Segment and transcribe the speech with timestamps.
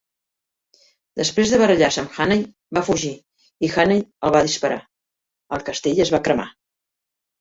[1.19, 2.41] Després de barallar-se amb Hannay,
[2.77, 3.11] va fugir
[3.67, 4.81] i Hannay el va disparar;
[5.59, 6.49] el castell es va cremar.